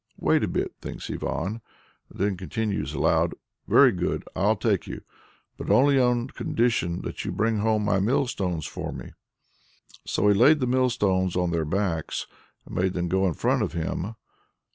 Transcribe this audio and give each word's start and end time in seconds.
"Wait 0.17 0.43
a 0.43 0.47
bit!" 0.47 0.73
thinks 0.81 1.11
Ivan, 1.11 1.61
and 2.09 2.19
then 2.19 2.35
continues 2.35 2.95
aloud, 2.95 3.35
"Very 3.67 3.91
good, 3.91 4.23
I'll 4.35 4.55
take 4.55 4.87
you; 4.87 5.03
but 5.57 5.69
only 5.69 5.99
on 5.99 6.25
condition 6.29 7.01
that 7.03 7.23
you 7.23 7.31
bring 7.31 7.59
home 7.59 7.85
my 7.85 7.99
mill 7.99 8.25
stones 8.25 8.65
for 8.65 8.91
me." 8.91 9.11
So 10.03 10.27
he 10.27 10.33
laid 10.33 10.59
the 10.59 10.65
mill 10.65 10.89
stones 10.89 11.35
on 11.35 11.51
their 11.51 11.65
backs, 11.65 12.25
and 12.65 12.73
made 12.73 12.93
them 12.93 13.09
go 13.09 13.25
on 13.25 13.27
in 13.27 13.33
front 13.35 13.61
of 13.61 13.73
him. 13.73 14.15